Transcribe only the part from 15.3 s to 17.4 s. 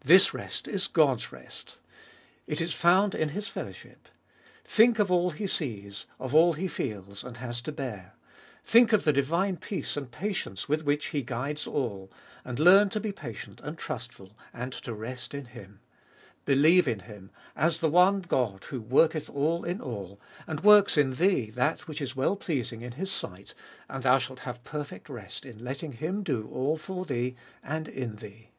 in Him. Believe in Him,